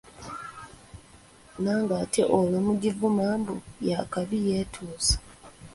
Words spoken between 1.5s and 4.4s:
Ng’ate olwo mugivuma mbu yakabi